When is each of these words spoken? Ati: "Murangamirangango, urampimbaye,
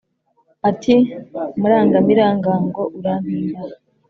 Ati: 0.69 0.95
"Murangamirangango, 1.59 2.81
urampimbaye, 2.97 3.75